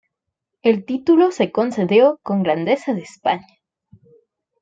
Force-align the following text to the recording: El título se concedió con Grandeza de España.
El 0.63 0.83
título 0.83 1.29
se 1.29 1.51
concedió 1.51 2.19
con 2.23 2.41
Grandeza 2.41 2.95
de 2.95 3.01
España. 3.01 3.45